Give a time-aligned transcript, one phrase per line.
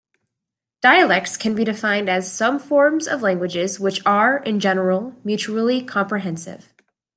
[0.81, 6.65] Dialects can be defined as "sub-forms of languages which are, in general, mutually comprehensible".